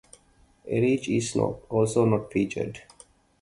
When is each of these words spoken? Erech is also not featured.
Erech 0.65 1.07
is 1.09 1.35
also 1.37 2.05
not 2.05 2.33
featured. 2.33 2.81